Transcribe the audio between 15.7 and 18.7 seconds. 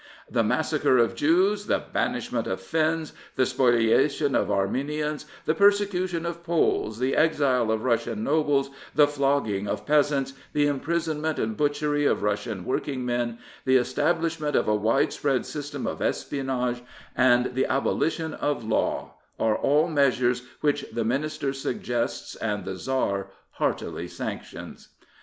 of espionage, and the abolition of